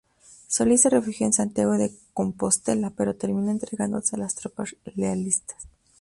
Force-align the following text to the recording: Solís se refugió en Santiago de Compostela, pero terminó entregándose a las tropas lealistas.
Solís 0.47 0.81
se 0.81 0.89
refugió 0.89 1.27
en 1.27 1.33
Santiago 1.33 1.73
de 1.77 1.93
Compostela, 2.15 2.91
pero 2.97 3.17
terminó 3.17 3.51
entregándose 3.51 4.15
a 4.15 4.19
las 4.19 4.33
tropas 4.33 4.75
lealistas. 4.95 5.67